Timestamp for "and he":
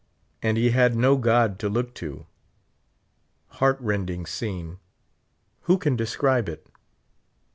0.41-0.71